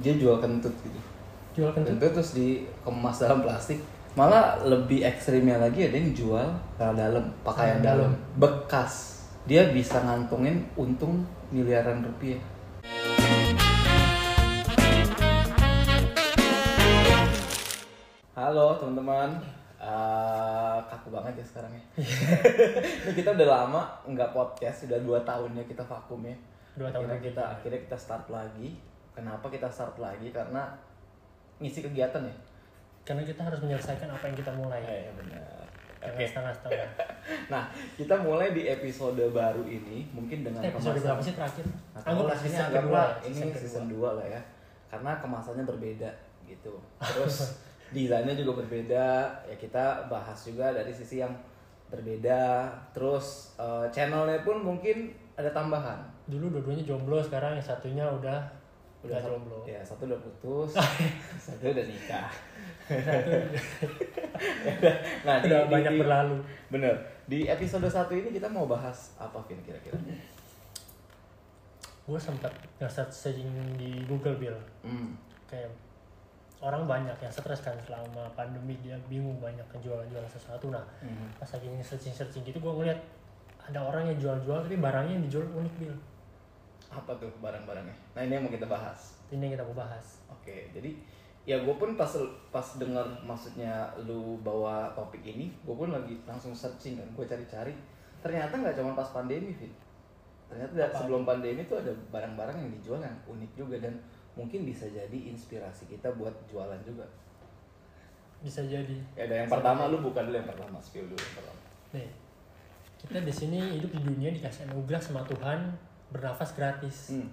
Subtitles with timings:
[0.00, 1.00] dia jual kentut gitu
[1.56, 3.80] jual kentut kentut terus dikemas dalam plastik
[4.16, 6.48] malah lebih ekstrimnya lagi ada yang jual
[6.80, 8.40] celana dalam pakaian dalam dalam.
[8.40, 12.40] bekas dia bisa ngantongin untung miliaran rupiah
[18.36, 19.32] Halo teman-teman,
[19.86, 21.84] Eh, kaku banget ya sekarang ya.
[23.06, 26.34] Ini kita udah lama nggak podcast, sudah dua tahun ya kita vakum ya.
[26.74, 28.74] Dua tahun akhirnya kita akhirnya kita start lagi.
[29.16, 30.28] Kenapa kita start lagi?
[30.28, 30.68] Karena
[31.56, 32.36] ngisi kegiatan ya.
[33.00, 35.38] karena kita harus menyelesaikan apa yang kita mulai Eh benar.
[35.96, 36.24] jangan Oke.
[36.26, 36.90] setengah-setengah
[37.54, 37.62] Nah
[37.94, 41.64] kita mulai di episode baru ini mungkin dengan Eh, episode kemasan- berapa sih terakhir
[41.96, 44.10] anggaplah kalau season kedua ya, ini season season, kedua.
[44.12, 44.40] 2 lah ya.
[44.86, 46.10] Karena kemasannya berbeda
[46.44, 46.74] gitu.
[47.14, 47.36] Terus
[47.88, 49.06] desainnya juga berbeda.
[49.44, 51.30] Ya kita bahas juga dari sisi yang
[51.88, 52.66] berbeda.
[52.90, 56.02] Terus eh, channelnya pun mungkin ada tambahan.
[56.26, 58.42] dulu dua-duanya jomblo sekarang yang satunya udah
[59.08, 60.70] udah satu- jomblo Ya, satu udah putus,
[61.46, 62.28] satu udah nikah.
[65.22, 66.36] nah, udah di- banyak di- berlalu
[66.68, 66.94] Bener.
[67.24, 69.98] Di episode satu ini kita mau bahas apa Vin kira-kira?
[72.02, 75.18] gue sempat nge-search searching di Google Bill Hmm.
[75.44, 75.66] kayak
[76.56, 81.26] orang banyak yang stres kan selama pandemi dia bingung banyak jualan-jualan sesuatu nah Hmm.
[81.34, 82.94] pas lagi searching searching gitu gue ngeliat
[83.60, 85.96] ada orang yang jual-jual tapi barangnya yang dijual unik Bill
[86.88, 87.96] Apa tuh barang-barangnya?
[88.14, 89.18] Nah ini yang mau kita bahas.
[89.26, 90.94] ini yang kita mau bahas Oke, jadi
[91.42, 92.10] ya gue pun pas
[92.50, 97.74] pas dengar maksudnya lu bawa topik ini, gue pun lagi langsung searching kan, gue cari-cari.
[98.22, 99.70] Ternyata nggak cuma pas pandemi, Fit.
[100.46, 101.02] Ternyata Apa?
[101.02, 103.98] sebelum pandemi tuh ada barang-barang yang dijual yang unik juga dan
[104.38, 107.02] mungkin bisa jadi inspirasi kita buat jualan juga.
[108.36, 111.60] bisa jadi Ya, ada yang pertama lu buka dulu yang pertama, spill dulu yang pertama.
[111.96, 112.08] nih
[113.00, 115.72] kita di sini hidup di dunia dikasih anugerah sama Tuhan
[116.08, 117.28] bernafas gratis Hmm.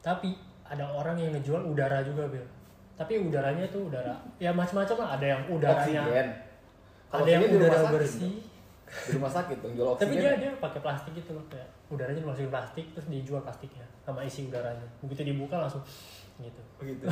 [0.00, 2.46] tapi ada orang yang ngejual udara juga Bill
[2.92, 6.28] tapi udaranya tuh udara ya macam-macam lah ada yang udaranya Oksigen.
[7.06, 8.34] Kalau ada yang udara sakit bersih.
[8.86, 10.20] Di rumah sakit dong jual tapi oksigen.
[10.20, 14.46] dia dia pakai plastik gitu loh kayak udaranya dimasukin plastik terus dijual plastiknya sama isi
[14.46, 15.82] udaranya begitu dibuka langsung
[16.36, 17.04] gitu Begitu.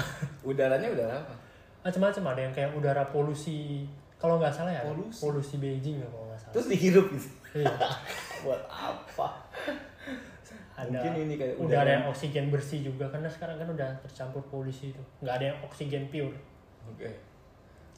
[0.43, 1.34] Udaranya udara apa?
[1.83, 3.84] macam-macam ada yang kayak udara polusi
[4.17, 5.21] kalau nggak salah ya Polusi?
[5.21, 7.28] polusi Beijing ya kalau nggak salah Terus dihirup gitu.
[7.55, 7.75] Iya.
[8.43, 9.28] buat apa?
[10.84, 14.93] Ada Mungkin ini kayak udara yang oksigen bersih juga karena sekarang kan udah tercampur polusi
[14.93, 16.37] itu nggak ada yang oksigen pure
[16.84, 17.09] Oke.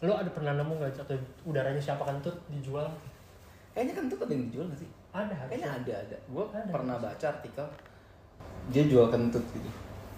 [0.05, 1.17] lo ada pernah nemu nggak atau
[1.49, 2.87] udaranya siapa kentut dijual
[3.77, 4.91] Kayaknya kan tuh ada yang dijual gak sih?
[5.13, 6.17] ada Kayaknya ada ada.
[6.33, 6.73] Gue Ada.
[6.73, 7.67] pernah baca artikel
[8.73, 9.71] dia jual kentut gitu.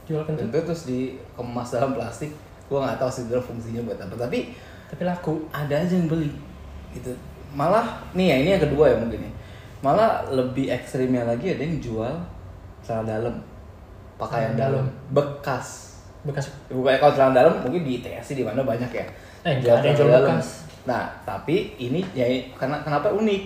[0.07, 2.31] jual kentut Kentut terus dikemas dalam plastik.
[2.71, 4.15] Gue nggak tahu sebenarnya fungsinya buat apa.
[4.15, 4.55] Tapi
[4.87, 6.31] tapi laku ada aja yang beli
[6.95, 7.11] gitu.
[7.51, 9.33] Malah nih ya ini yang kedua ya mungkin ya.
[9.83, 12.15] Malah lebih ekstrimnya lagi ada yang jual
[12.81, 13.35] celana dalam,
[14.17, 15.99] pakaian dalam, bekas.
[16.21, 19.07] bekas Bukan kalau celana dalam mungkin di ITS di mana banyak ya.
[19.43, 20.29] Eh, Jual ada celana dalam.
[20.35, 20.49] bekas.
[20.85, 23.43] Nah, tapi ini ya karena kenapa unik?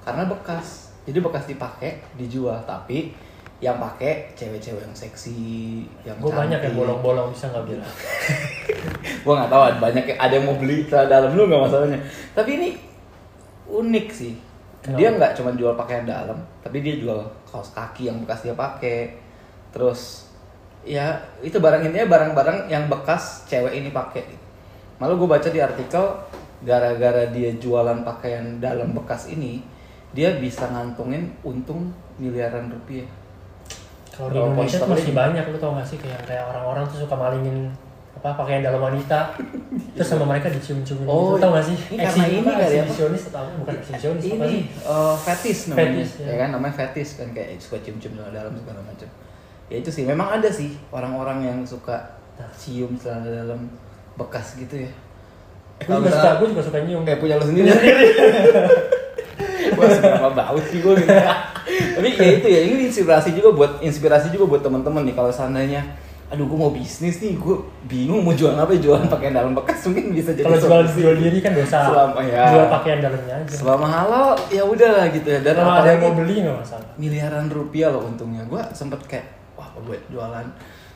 [0.00, 0.94] Karena bekas.
[1.04, 3.12] Jadi bekas dipakai, dijual, tapi
[3.58, 7.88] yang pakai cewek-cewek yang seksi, yang gue banyak yang bolong-bolong bisa nggak bilang
[9.24, 12.00] Gue nggak tahu ada banyak yang- ada yang mau beli celana dalam lu nggak masalahnya.
[12.32, 12.68] Tapi ini
[13.66, 14.32] unik sih.
[14.80, 14.98] Kenapa?
[14.98, 17.20] Dia nggak cuma jual pakaian dalam, tapi dia jual
[17.54, 19.14] kaos kaki yang bekas dia pakai.
[19.70, 20.26] Terus
[20.82, 24.26] ya itu barang intinya barang-barang yang bekas cewek ini pakai.
[24.98, 26.02] Malah gue baca di artikel
[26.66, 29.62] gara-gara dia jualan pakaian dalam bekas ini,
[30.10, 33.06] dia bisa ngantongin untung miliaran rupiah.
[34.14, 37.18] kalau di Indonesia tuh masih banyak lu tau gak sih kayak kayak orang-orang tuh suka
[37.18, 37.66] malingin
[38.14, 39.34] apa pakaian dalam wanita
[39.92, 42.72] terus sama mereka dicium-ciumin Oh, gitu tau gak sih ini karena ini kali ya, apa?
[42.86, 43.52] eksibisionis atau apa?
[43.60, 46.24] bukan eksibisionis apa ini sih uh, fetis namanya Fetis, ya.
[46.24, 46.34] ya.
[46.38, 49.08] kan namanya fetis kan kayak suka cium-cium dalam dalam segala macam
[49.68, 52.16] ya itu sih memang ada sih orang-orang yang suka
[52.58, 53.60] cium celana dalam
[54.14, 54.90] bekas gitu ya
[55.82, 57.70] gue juga suka gue juga suka nyium kayak punya lo sendiri
[59.74, 61.10] Wah, seberapa bau sih gue gitu.
[61.98, 65.82] Tapi ya itu ya, ini inspirasi juga buat inspirasi juga buat teman-teman nih kalau seandainya
[66.34, 67.56] aduh gue mau bisnis nih, gue
[67.86, 70.98] bingung mau jualan apa, jualan pakaian dalam bekas mungkin bisa jadi kalau jual solusi.
[71.00, 72.42] jual diri kan dosa Selama- ya.
[72.50, 75.40] jual pakaian dalamnya aja Selama halal ya udahlah gitu ya.
[75.40, 78.42] Dan kalau ada yang mau beli nggak masalah miliaran rupiah loh untungnya.
[78.44, 80.46] Gue sempet kayak wah apa buat jualan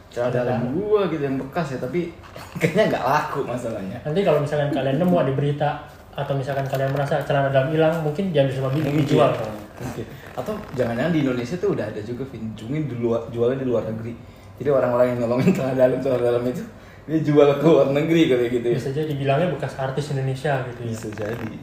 [0.08, 2.10] celana dalam gue gitu yang bekas ya, tapi
[2.60, 3.98] kayaknya nggak laku masalahnya.
[4.02, 5.68] nanti kalau misalkan kalian nemu ada berita
[6.12, 9.30] atau misalkan kalian merasa celana dalam hilang mungkin jangan bisa Mungkin dijual.
[9.78, 10.04] Mungkin.
[10.34, 14.14] Atau jangan-jangan di Indonesia tuh udah ada juga Vin, di luar jualnya di luar negeri.
[14.58, 16.62] Jadi orang-orang yang nolongin celana dalam celana dalam itu
[17.08, 18.76] dia jual ke luar negeri kayak gitu ya.
[18.76, 20.90] bisa jadi bilangnya bekas artis Indonesia gitu ya.
[20.92, 21.56] Bisa jadi.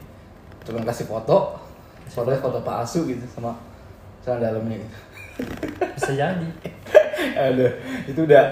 [0.66, 1.54] Cuma kasih foto,
[2.10, 3.54] fotonya foto palsu gitu sama
[4.24, 4.80] celana dalamnya.
[4.82, 4.98] Gitu.
[5.94, 6.48] bisa jadi.
[7.46, 7.72] Aduh,
[8.08, 8.44] itu udah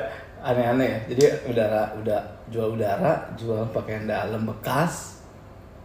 [0.44, 0.98] aneh-aneh ya.
[1.10, 2.20] Jadi udara udah
[2.52, 5.24] jual udara jual pakaian dalam bekas.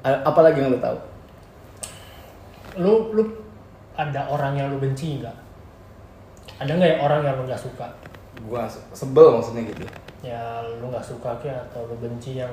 [0.04, 0.98] Apalagi yang lu tahu?
[2.78, 3.24] Lu lu
[3.96, 5.38] ada orang yang lu benci nggak?
[6.60, 8.09] Ada nggak ya orang yang lu nggak suka
[8.48, 9.84] gua se- sebel maksudnya gitu.
[10.22, 12.52] Ya lu nggak suka kayak atau lu benci yang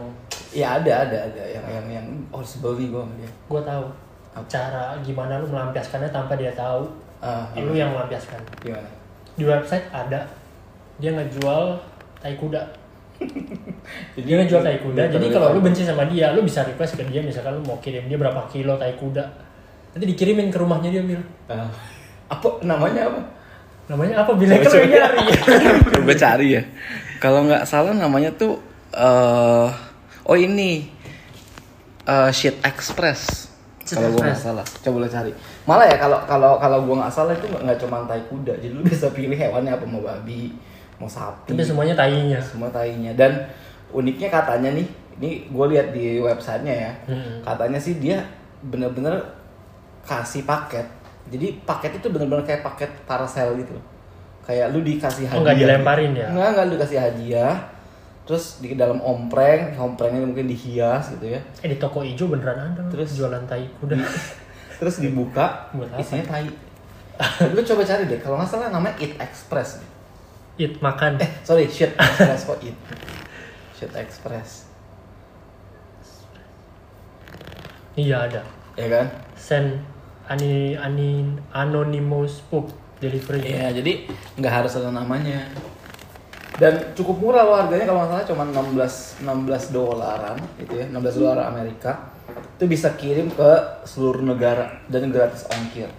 [0.50, 3.30] ya ada ada ada yang yang yang oh sebel nih gua sama dia.
[3.46, 3.86] Gue tahu.
[4.36, 4.44] Apa?
[4.46, 6.84] cara gimana lu melampiaskannya tanpa dia tahu.
[7.18, 8.38] Ah lu yang melampiaskan.
[8.60, 8.88] Gimana?
[9.34, 10.22] Di website ada.
[10.96, 11.76] Dia ngejual
[12.20, 12.62] tai kuda.
[14.16, 15.08] Jadi dia ngejual tai kuda.
[15.08, 18.04] jadi kalau lu benci sama dia lu bisa request ke dia misalkan lu mau kirim
[18.08, 19.24] dia berapa kilo tai kuda.
[19.96, 21.64] Nanti dikirimin ke rumahnya dia bil Ah.
[22.34, 23.20] apa namanya apa
[23.86, 24.90] namanya apa bila Coba- kalau coba.
[24.90, 25.24] nyari
[25.94, 26.62] Coba cari ya.
[27.16, 28.58] Kalau nggak salah namanya tuh
[28.90, 29.68] eh
[30.22, 30.90] oh ini
[32.02, 33.46] eh Shit Express.
[33.86, 35.30] Kalau gue nggak salah, coba lo cari.
[35.62, 38.74] Malah ya kalau kalau kalau gue nggak salah itu nggak nggak cuma tai kuda, jadi
[38.74, 40.50] lu bisa pilih hewannya apa mau babi,
[40.98, 43.14] mau sapi, tapi semuanya tainya semua tainya.
[43.14, 43.46] Dan
[43.88, 44.86] uniknya katanya nih,
[45.16, 47.38] ini gue lihat di websitenya ya, Hmm.
[47.40, 48.26] katanya sih dia
[48.60, 49.22] bener-bener
[50.02, 50.82] kasih paket.
[51.26, 53.74] Jadi paket itu bener-bener kayak paket parcel gitu.
[54.42, 55.36] Kayak lu dikasih hadiah.
[55.36, 56.28] Oh, nggak dilemparin ya?
[56.30, 57.54] Nggak, nggak lu dikasih hadiah.
[58.22, 61.40] Terus di dalam ompreng, omprengnya mungkin dihias gitu ya.
[61.60, 63.14] eh di toko hijau beneran ada Terus?
[63.14, 63.94] jualan tai kuda
[64.78, 66.02] Terus dibuka, Buat apa?
[66.02, 66.50] isinya tai.
[67.48, 69.78] lu coba cari deh, kalau nggak salah namanya Eat Express.
[69.78, 69.90] deh.
[70.58, 72.76] it makan Eh, sorry, Shit Express kok Eat.
[73.72, 74.66] Shit Express.
[77.94, 78.42] iya ada
[78.74, 79.06] Ya kan?
[79.34, 79.80] send
[80.26, 85.46] ani ani anonymous poop delivery Iya, jadi nggak harus ada namanya.
[86.56, 91.20] Dan cukup murah loh harganya kalau nggak salah cuma 16 16 dolaran gitu ya, 16
[91.20, 92.08] dolar Amerika.
[92.56, 93.50] Itu bisa kirim ke
[93.84, 95.92] seluruh negara dan gratis ongkir.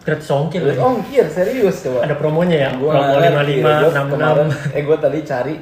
[0.00, 2.06] gratis ongkir Gratis ongkir serius coba.
[2.06, 4.36] ada promonya ya Gua promo lima lima gua enam enam
[4.70, 5.54] Eh gue tadi cari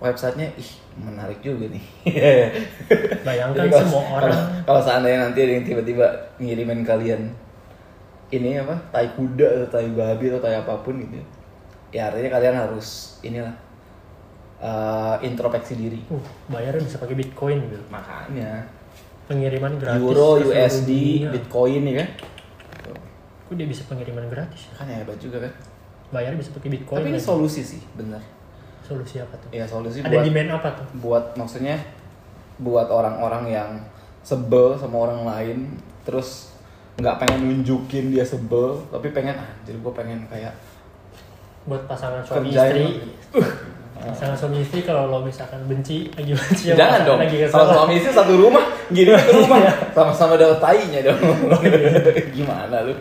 [0.00, 0.70] websitenya, ih
[1.00, 1.84] menarik juga nih.
[3.26, 4.30] bayangkan kalau- semua orang.
[4.32, 6.06] kalau, kalau seandainya nanti ada yang tiba-tiba
[6.40, 7.22] ngirimin kalian
[8.26, 11.26] ini apa tai kuda atau tai babi atau tai apa pun gitu ya,
[11.94, 13.54] ya artinya kalian harus inilah
[14.58, 16.00] eh, introspeksi diri.
[16.10, 16.20] Uh,
[16.50, 17.78] bayarnya bisa pakai bitcoin gitu.
[17.88, 18.66] Makanya.
[19.26, 21.30] Pengiriman gratis euro USD dunia.
[21.34, 22.08] bitcoin nih kan?
[23.46, 24.72] Kok dia bisa pengiriman gratis ya?
[24.78, 25.52] Kan hebat juga kan?
[26.14, 28.22] Bayarnya bisa pakai bitcoin tapi ini solusi sih bener
[28.86, 29.48] solusi apa tuh?
[29.50, 30.86] Ya solusi ada buat demand apa tuh?
[31.02, 31.76] buat maksudnya
[32.62, 33.70] buat orang-orang yang
[34.22, 35.58] sebel sama orang lain
[36.06, 36.56] terus
[36.96, 40.56] nggak pengen nunjukin dia sebel tapi pengen ah jadi gue pengen kayak
[41.68, 42.86] buat pasangan suami Kerjain istri
[44.06, 47.18] Pasangan suami istri kalau lo misalkan benci lagi benci jangan dong.
[47.18, 47.52] lagi kesel.
[47.52, 49.58] Kalau suami istri satu rumah gini ke rumah.
[49.90, 51.18] Sama-sama dapat tainya dong.
[52.36, 52.94] Gimana lu?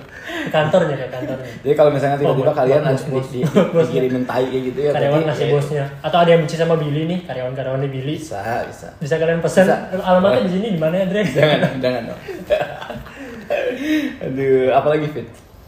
[0.48, 1.52] Kantornya ke kantornya.
[1.62, 3.28] Jadi kalau misalnya tiba-tiba Oh, kalian ada bos-bos.
[3.30, 5.54] di, di, dikirimin tai kayak gitu ya karyawan ngasih ya.
[5.54, 5.86] bosnya.
[6.02, 8.16] Atau ada yang benci sama Billy nih karyawan-karyawannya Billy.
[8.16, 8.88] Bisa bisa.
[8.98, 9.78] Bisa kalian pesan Bisa.
[10.02, 12.20] alamatnya di sini di mana ya Dre jangan dong jangan dong.
[14.26, 15.28] Aduh apalagi fit?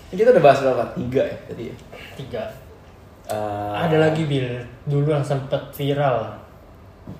[0.10, 0.84] Kita udah bahas berapa?
[0.95, 1.75] Tiga ya tadi ya?
[2.16, 2.44] Tiga
[3.27, 3.33] Eh,
[3.75, 4.47] ada lagi Bill
[4.85, 6.31] dulu yang sempet viral.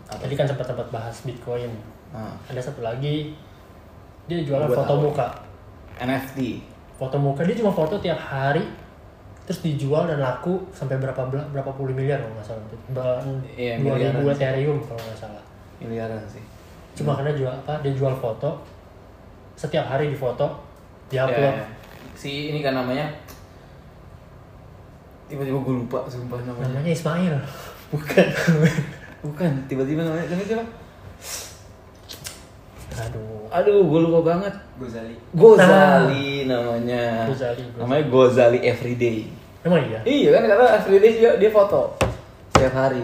[0.08, 1.68] Tadi kan sempat sempat bahas Bitcoin.
[2.10, 3.36] Nah, ada satu lagi.
[4.26, 5.04] Dia jualan foto tahu.
[5.06, 5.28] muka.
[6.00, 6.64] NFT
[6.96, 7.44] foto muka.
[7.44, 8.64] Dia cuma foto tiap hari
[9.44, 12.64] terus dijual dan laku sampai berapa berapa puluh miliar kalau nggak salah.
[12.90, 13.24] Ba-
[13.54, 15.44] Iya, dua ribu ethereum kalau nggak salah.
[15.80, 16.44] Miliaran sih.
[16.94, 17.80] Cuma karena jual apa?
[17.80, 18.60] Dia jual foto.
[19.56, 20.46] Setiap hari di foto
[21.08, 21.66] Ya, diupload ya.
[22.14, 23.08] si ini kan namanya
[25.28, 26.72] tiba-tiba gue lupa sumpah namanya.
[26.72, 27.36] Namanya Ismail.
[27.92, 28.28] Bukan.
[29.28, 30.66] Bukan tiba-tiba namanya namanya siapa?
[32.98, 33.46] Aduh.
[33.54, 34.54] Aduh gue lupa banget.
[34.80, 35.16] Gozali.
[35.36, 37.28] Gozali namanya.
[37.30, 37.80] Gozali, Gozali.
[37.80, 40.00] namanya Gozali Everyday emang iya?
[40.08, 41.82] Iya kan karena Everyday dia, dia foto.
[42.56, 43.04] Setiap hari.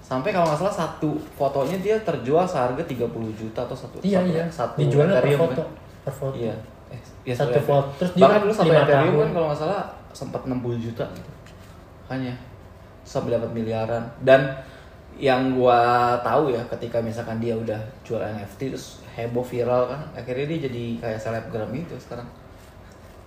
[0.00, 4.30] Sampai kalau nggak salah satu fotonya dia terjual seharga 30 juta atau satu iya satu,
[4.30, 4.44] iya.
[4.46, 5.68] satu dijualnya per Ethereum foto kan?
[6.06, 6.36] per foto.
[6.38, 6.54] Iya.
[6.86, 9.18] Eh, iya, Satu foto, terus dia kan dulu sampai lima Ethereum tahun.
[9.18, 9.82] kan kalau nggak salah
[10.16, 11.30] sempat 60 juta gitu.
[12.08, 12.32] Makanya
[13.04, 14.00] sampai dapat miliaran.
[14.24, 14.48] Dan
[15.16, 20.44] yang gua tahu ya ketika misalkan dia udah jual NFT terus heboh viral kan akhirnya
[20.56, 22.28] dia jadi kayak selebgram gitu sekarang.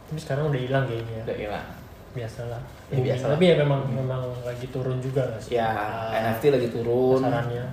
[0.10, 1.68] Tapi sekarang udah hilang kayaknya udah hilang.
[2.10, 2.62] Biasalah.
[2.90, 3.06] Ya, Booming.
[3.06, 3.34] biasalah.
[3.38, 5.52] tapi ya memang memang lagi turun juga nggak sih.
[5.58, 7.22] Ya Ah, NFT lagi turun.
[7.22, 7.66] pasarannya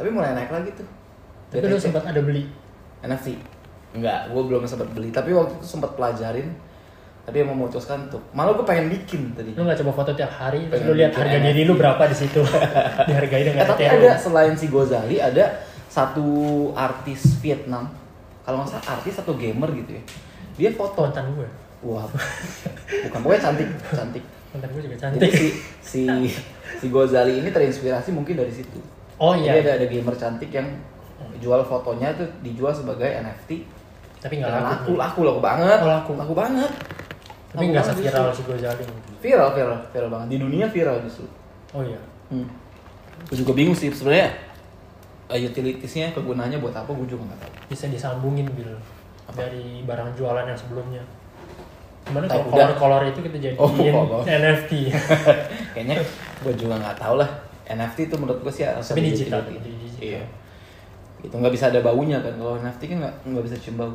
[0.00, 0.88] tapi mulai naik lagi tuh.
[1.52, 2.48] Tapi lu sempat ada beli?
[3.04, 3.36] NFT
[3.92, 5.12] enggak gue belum sempat beli.
[5.12, 6.48] Tapi waktu itu sempat pelajarin
[7.30, 10.66] tadi yang memutuskan tuh malah gue pengen bikin tadi lu nggak coba foto tiap hari
[10.66, 12.42] terus Pengen lu lihat harga diri lu berapa di situ
[13.08, 14.02] dihargai eh, dengan tapi Ethereum.
[14.02, 15.44] ada selain si Gozali ada
[15.86, 16.28] satu
[16.74, 17.86] artis Vietnam
[18.42, 20.02] kalau nggak salah artis atau gamer gitu ya
[20.58, 21.48] dia foto mantan gue
[21.86, 22.10] wah
[23.06, 23.68] bukan pokoknya cantik
[23.98, 25.30] cantik Mantan gue juga Jadi cantik.
[25.30, 25.46] si
[25.78, 26.02] si
[26.82, 28.82] si Gozali ini terinspirasi mungkin dari situ.
[29.14, 29.62] Oh Jadi iya.
[29.62, 30.66] ada ada gamer cantik yang
[31.38, 33.62] jual fotonya tuh dijual sebagai NFT.
[34.20, 35.78] Tapi nggak laku, laku, laku banget.
[35.80, 36.12] Oh, laku.
[36.18, 36.70] laku banget.
[37.50, 38.38] Tapi nggak banget seviral justru.
[38.38, 38.82] si Gozali.
[39.20, 40.26] Viral, viral, viral banget.
[40.30, 41.26] Di dunia viral justru.
[41.74, 41.98] Oh iya.
[42.30, 42.46] Hmm.
[43.26, 44.30] Gue juga bingung sih sebenarnya
[45.26, 47.52] uh, utilitiesnya kegunaannya buat apa gue juga nggak tahu.
[47.68, 48.70] Bisa disambungin bil
[49.30, 51.02] dari barang jualan yang sebelumnya.
[52.06, 52.54] Gimana kalau kuda.
[52.74, 54.22] kolor-kolor itu kita jadiin Oh.
[54.40, 54.72] NFT.
[55.74, 55.96] Kayaknya
[56.42, 57.30] gue juga nggak tahu lah.
[57.70, 59.62] NFT itu menurut gue sih harus Tapi digital, utility.
[59.62, 60.02] di digital.
[60.02, 60.22] Iya.
[61.20, 62.34] Gitu nggak bisa ada baunya kan.
[62.34, 63.94] Kalau NFT kan nggak nggak bisa cium bau.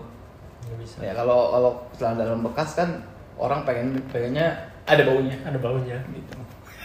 [0.63, 0.95] Nggak bisa.
[1.03, 2.89] Ya kalau kalau celana dalam bekas kan
[3.35, 4.47] orang pengen pengennya
[4.85, 5.35] ada baunya.
[5.43, 5.97] Ada baunya.
[6.13, 6.35] Gitu.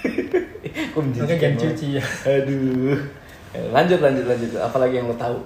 [1.21, 1.61] Jangan banget.
[1.61, 2.05] cuci ya.
[2.27, 2.97] Aduh.
[3.51, 4.51] Ya, lanjut lanjut lanjut.
[4.57, 5.39] Apalagi yang lo tahu?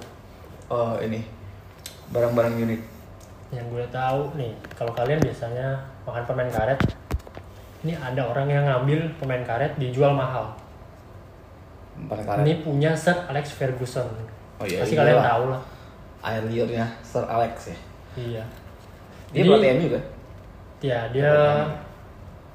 [0.69, 1.25] Oh ini
[2.13, 2.83] barang-barang unik.
[3.55, 6.81] Yang gue tahu nih, kalau kalian biasanya makan permen karet,
[7.87, 10.53] ini ada orang yang ngambil permen karet dijual mahal.
[12.11, 12.43] Karet.
[12.45, 14.09] Ini punya Sir Alex Ferguson.
[14.59, 15.63] Oh iya, Pasti kalian tahu lah.
[16.25, 17.79] Air liurnya Sir Alex ya.
[18.15, 18.45] Iya.
[19.31, 20.05] Dia Jadi- pelatih MU kan?
[20.83, 21.31] Ya, dia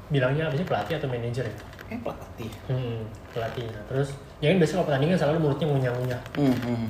[0.10, 1.56] bilangnya apa sih pelatih atau manajer ya?
[1.90, 2.52] Eh pelatih.
[2.70, 3.02] Hmm,
[3.34, 3.66] pelatih.
[3.70, 4.10] Nah, terus
[4.42, 6.22] ya kan biasanya kalau pertandingan selalu mulutnya ngunyah-ngunyah.
[6.38, 6.88] Hmm, hmm.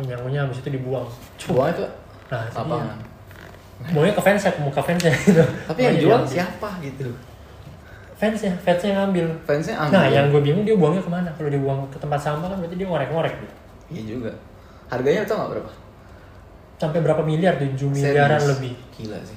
[0.00, 1.06] Ngunyah-ngunyah habis itu dibuang.
[1.48, 1.84] Buang itu
[2.26, 2.74] Nah, apa?
[2.82, 2.94] dia.
[3.92, 5.44] Buangnya ke fans ya, ke muka fans ya gitu.
[5.68, 6.28] Tapi yang jual iya.
[6.42, 7.08] siapa gitu?
[8.16, 9.26] Fans ya, fans yang ngambil.
[9.44, 9.92] Fansnya ambil.
[9.92, 11.28] Nah, yang gue bingung dia buangnya ke mana?
[11.36, 13.54] Kalau dia buang ke tempat sampah kan berarti dia ngorek-ngorek gitu.
[13.92, 14.32] Iya juga.
[14.88, 15.70] Harganya tau nggak berapa?
[16.76, 17.54] Sampai berapa miliar?
[17.60, 18.74] 7 miliaran lebih.
[18.96, 19.36] Gila sih.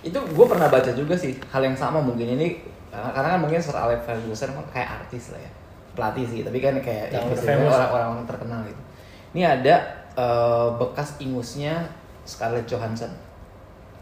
[0.00, 2.36] Itu gue pernah baca juga sih hal yang sama mungkin.
[2.36, 2.46] Ini
[2.90, 5.52] karena, kan mungkin Sir Alex Ferguson kan kayak artis lah ya.
[5.94, 8.82] Pelatih sih tapi kan kayak ya, orang-orang orang terkenal gitu.
[9.36, 9.74] Ini ada
[10.16, 11.86] eh, bekas ingusnya
[12.24, 13.10] Scarlett Johansson.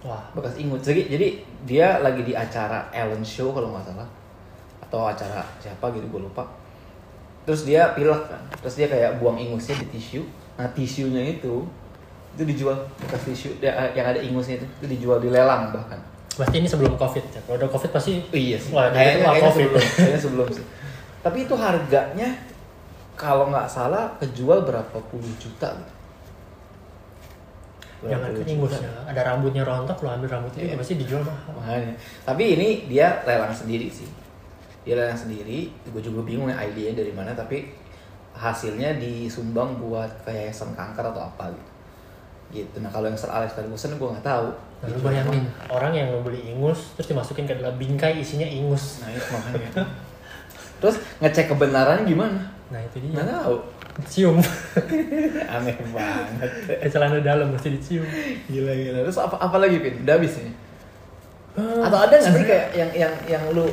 [0.07, 0.87] Wah, bekas ingus.
[0.87, 1.29] Jadi, jadi
[1.67, 4.09] dia lagi di acara Ellen Show kalau nggak salah.
[4.79, 6.47] Atau acara siapa gitu gue lupa.
[7.43, 8.43] Terus dia pilek kan.
[8.63, 10.23] Terus dia kayak buang ingusnya di tisu.
[10.55, 11.67] Nah tisunya itu
[12.39, 15.99] itu dijual bekas tisu dia- yang ada ingusnya itu itu dijual di lelang bahkan
[16.39, 17.43] berarti ini sebelum covid ya.
[17.43, 19.67] Kalau udah covid pasti iya sih Wah, kayaknya, itu kayaknya COVID.
[19.67, 20.65] sebelum kayaknya sebelum sih
[21.19, 22.29] tapi itu harganya
[23.19, 25.93] kalau nggak salah kejual berapa puluh juta gitu
[28.07, 28.91] jangan kan ingusnya.
[29.11, 31.51] Ada rambutnya rontok, lo ambil rambutnya juga pasti dijual mahal.
[31.51, 31.95] Makanya.
[32.23, 34.07] Tapi ini dia lelang sendiri sih.
[34.87, 35.67] Dia lelang sendiri.
[35.91, 37.35] Gue juga bingung ya idenya dari mana.
[37.35, 37.75] Tapi
[38.39, 41.71] hasilnya disumbang buat ke yayasan kanker atau apa gitu.
[42.49, 42.77] Gitu.
[42.81, 44.49] Nah kalau yang Sir Alex Ferguson gue nggak tahu.
[44.79, 45.05] Nah, lu Gitu.
[45.05, 49.03] bayangin orang yang membeli ingus terus dimasukin ke dalam bingkai isinya ingus.
[49.03, 49.85] Nah itu makanya.
[50.79, 52.41] Terus ngecek kebenarannya gimana?
[52.71, 53.13] Nah, itu dia.
[53.17, 53.57] Nggak tahu.
[54.07, 54.39] Cium.
[55.59, 56.51] Aneh banget.
[56.71, 58.07] Eh, celana dalam mesti dicium.
[58.47, 58.99] Gila gila.
[59.03, 60.07] Terus apa apa lagi pin?
[60.07, 60.55] Udah habis nih.
[61.59, 63.67] Ah, Atau ada nggak sih kayak yang yang yang lu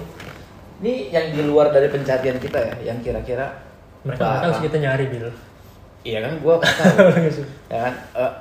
[0.82, 3.46] ini yang di luar dari pencarian kita ya, yang kira-kira
[4.02, 5.30] mereka nggak tahu sih kita nyari bil.
[6.02, 6.98] Iya kan, gua nggak tahu.
[7.74, 8.32] ya kan, eh,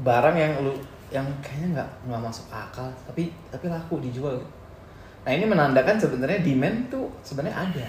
[0.00, 0.72] barang yang lu
[1.10, 4.38] yang kayaknya nggak nggak masuk akal, tapi tapi laku dijual.
[5.26, 7.86] Nah ini menandakan sebenarnya demand tuh sebenarnya ada.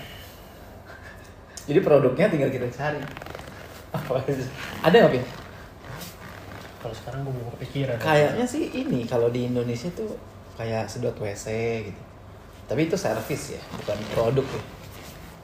[1.70, 3.00] Jadi produknya tinggal kita cari.
[4.82, 5.26] Ada nggak Pin?
[6.82, 7.96] Kalau sekarang gue belum kepikiran.
[8.02, 10.18] Kayaknya sih ini kalau di Indonesia tuh
[10.58, 11.46] kayak sedot WC
[11.94, 12.02] gitu.
[12.66, 14.64] Tapi itu service ya, bukan produk ya.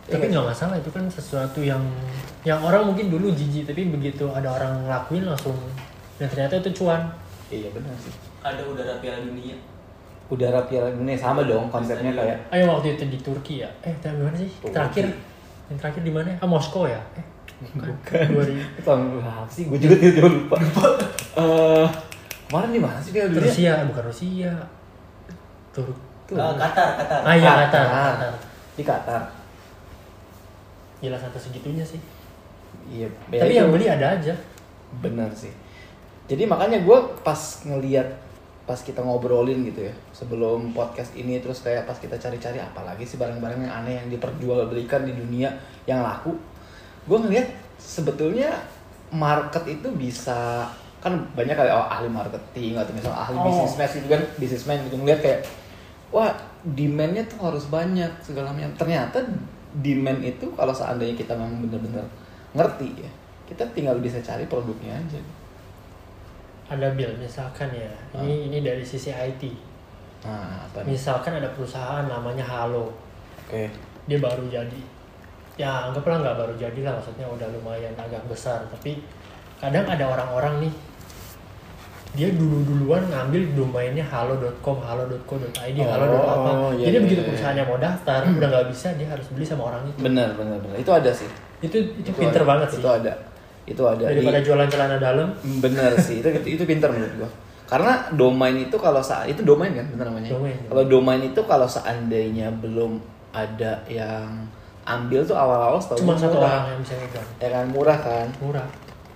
[0.07, 1.83] Tapi nggak masalah itu kan sesuatu yang
[2.47, 5.59] yang orang mungkin dulu jijik tapi begitu ada orang ngelakuin langsung
[6.17, 7.01] dan ternyata itu cuan.
[7.47, 8.11] Iya benar sih.
[8.43, 9.55] ada udara Piala Dunia
[10.27, 13.69] Udara Piala Dunia sama dong konsepnya kayak Ayo waktu itu di Turki ya.
[13.79, 14.51] Eh, tapi mana sih?
[14.59, 14.75] Turki.
[14.75, 15.05] Terakhir
[15.67, 16.31] yang terakhir di mana?
[16.39, 16.99] Ah, Moskow ya?
[17.15, 17.25] Eh,
[17.75, 18.23] bukan.
[18.35, 19.63] 2000 tahun berapa sih?
[19.71, 20.57] Gue juga tiba-tiba lupa.
[21.37, 21.87] Eh,
[22.47, 23.43] kemarin di mana sih Piala Dunia?
[23.47, 24.51] Rusia, bukan Rusia.
[25.71, 26.01] Turki.
[26.27, 26.35] Tuh.
[26.35, 27.83] Eh, Qatar Qatar Ah iya, Qatar.
[27.87, 27.87] Qatar.
[27.87, 28.31] Qatar.
[28.75, 29.21] Di Qatar.
[30.99, 32.01] Gila sampai segitunya sih.
[32.87, 33.07] Iya.
[33.31, 34.35] Tapi yang beli ada aja.
[34.99, 35.51] benar sih.
[36.27, 38.27] Jadi makanya gue pas ngeliat
[38.67, 43.15] pas kita ngobrolin gitu ya sebelum podcast ini terus kayak pas kita cari-cari apalagi sih
[43.15, 45.47] barang-barang yang aneh yang diperjualbelikan di dunia
[45.87, 46.35] yang laku
[47.07, 47.47] gue ngeliat
[47.79, 48.51] sebetulnya
[49.07, 50.67] market itu bisa
[50.99, 53.47] kan banyak kali oh, ahli marketing atau misalnya ahli Oh.
[53.47, 55.39] bisnismen gitu kan bisnismen gitu ngeliat kayak
[56.11, 56.35] wah
[56.67, 59.23] demandnya tuh harus banyak segala macam ternyata
[59.79, 62.03] demand itu kalau seandainya kita memang bener-bener
[62.51, 63.11] ngerti ya
[63.47, 65.23] kita tinggal bisa cari produknya aja
[66.67, 67.87] Ada bill misalkan ya.
[68.17, 69.43] Ini ini dari sisi IT.
[70.25, 72.91] nah apa Misalkan ada perusahaan namanya Halo.
[73.45, 73.63] oke
[74.05, 74.81] Dia baru jadi.
[75.55, 79.01] Ya, anggaplah nggak baru jadi lah maksudnya udah lumayan agak besar, tapi
[79.57, 80.73] kadang ada orang-orang nih
[82.13, 86.49] dia dulu duluan ngambil domainnya halo.com, halo.co.id, Oh, halo.apa.
[86.73, 87.27] iya, Jadi iya, begitu iya.
[87.29, 89.97] perusahaannya mau daftar, udah nggak bisa dia harus beli sama orang itu.
[90.01, 92.49] bener bener bener itu ada sih Itu itu, pinter ada.
[92.53, 92.81] banget sih.
[92.81, 93.13] itu ada
[93.67, 95.27] itu ada Di- Daripada jualan celana dalam,
[95.59, 97.29] bener sih itu itu, itu pinter menurut gua
[97.67, 100.55] karena domain itu kalau saat itu domain kan bener namanya Domain.
[100.65, 102.95] kalau domain itu kalau seandainya belum
[103.29, 104.47] ada yang
[104.81, 106.47] ambil tuh awal-awal cuma satu murah.
[106.47, 107.27] orang yang bisa megang.
[107.37, 108.67] ya kan murah kan Murah.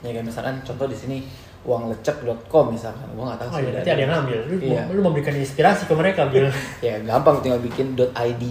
[0.01, 1.17] ya kan misalkan contoh di sini
[1.61, 4.37] uanglecek.com misalkan gua nggak tahu Oh sih iya, ada yang ngambil.
[4.43, 4.81] Lu, Iya.
[4.89, 6.49] lu memberikan inspirasi ke mereka, Bil.
[6.85, 8.43] ya gampang tinggal bikin .id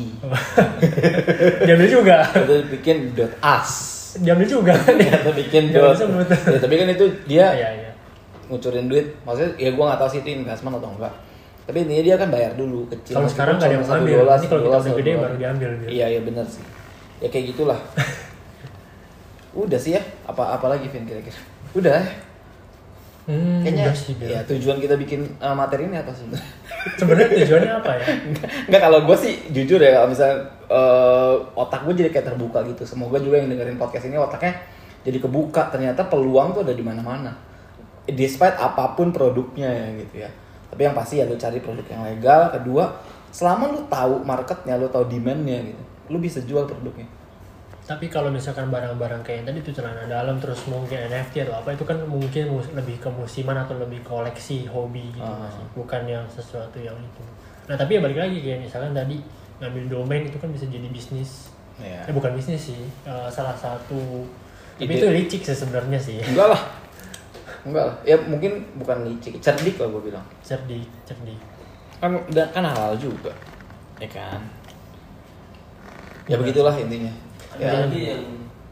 [1.67, 2.23] Diambil juga.
[2.25, 3.71] atau bikin .as
[4.17, 4.75] Diambil juga.
[5.19, 6.07] atau bikin dot ya,
[6.57, 7.91] tapi kan itu dia Iya, iya.
[8.47, 11.15] ngucurin duit maksudnya ya gua nggak tahu sih itu investment atau enggak
[11.63, 14.15] tapi intinya dia kan bayar dulu kecil Kalau sekarang nggak ada yang ngambil.
[14.17, 15.69] dolar, Nanti kalau kita gede baru diambil.
[15.77, 15.89] Bil.
[15.89, 16.63] iya iya benar sih
[17.19, 17.79] ya kayak gitulah
[19.53, 21.39] udah sih ya apa apa lagi Vin kira-kira
[21.73, 22.05] udah ya?
[23.29, 26.61] Hmm, kayaknya udah sih, ya tujuan kita bikin uh, materi ini apa sebenarnya
[26.97, 28.05] Sebenarnya tujuannya apa ya?
[28.69, 30.37] Enggak kalau gue sih jujur ya kalau misalnya
[30.71, 32.83] eh, otak gue jadi kayak terbuka gitu.
[32.89, 34.57] Semoga juga yang dengerin podcast ini otaknya
[35.05, 35.69] jadi kebuka.
[35.69, 37.37] Ternyata peluang tuh ada di mana-mana.
[38.09, 40.31] Despite apa pun produknya ya gitu ya.
[40.73, 42.49] Tapi yang pasti ya lu cari produk yang legal.
[42.57, 42.85] Kedua,
[43.29, 47.05] selama lu tahu marketnya, lu tahu demandnya gitu, lu bisa jual produknya.
[47.89, 51.75] Tapi kalau misalkan barang-barang kayak yang tadi itu celana dalam terus mungkin NFT atau apa
[51.75, 55.65] itu kan mungkin mus- lebih ke musiman atau lebih koleksi hobi gitu sih?
[55.75, 57.23] bukan yang sesuatu yang itu.
[57.67, 59.19] Nah tapi ya balik lagi kayak misalkan tadi
[59.59, 61.51] ngambil domain itu kan bisa jadi bisnis.
[61.83, 62.05] Ya.
[62.07, 64.23] Eh bukan bisnis sih, eh, salah satu.
[64.79, 65.01] Tapi Ide.
[65.01, 66.21] itu licik sih sebenarnya sih.
[66.23, 66.63] Enggak lah.
[67.67, 67.97] Enggak lah.
[68.07, 70.25] Ya mungkin bukan licik, cerdik lah gue bilang.
[70.41, 71.37] Cerdik, cerdik.
[72.01, 73.35] Kan dan kan halal juga.
[74.01, 74.41] Ya kan?
[76.31, 77.13] Ya begitulah intinya.
[77.51, 77.71] Ada Ya.
[77.87, 78.23] lagi yang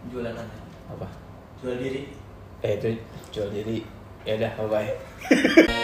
[0.08, 0.60] jualan aneh.
[0.88, 1.06] Apa?
[1.58, 2.14] Jual diri.
[2.62, 2.88] Eh itu
[3.34, 3.82] jual diri.
[4.22, 4.90] Ya udah, bye bye.